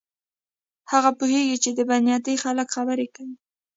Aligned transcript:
هغه 0.91 1.11
پوهیږي 1.19 1.57
چې 1.63 1.69
بد 1.89 2.01
نیتي 2.07 2.35
خلک 2.43 2.67
خبرې 2.75 3.07
کوي. 3.15 3.35